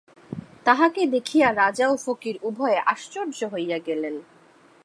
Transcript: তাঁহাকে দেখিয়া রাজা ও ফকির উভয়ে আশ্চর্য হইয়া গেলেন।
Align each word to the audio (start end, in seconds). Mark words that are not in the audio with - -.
তাঁহাকে 0.65 1.01
দেখিয়া 1.05 1.47
রাজা 1.53 1.85
ও 1.89 1.95
ফকির 2.05 2.35
উভয়ে 2.43 2.79
আশ্চর্য 2.85 3.39
হইয়া 3.53 3.77
গেলেন। 3.79 4.15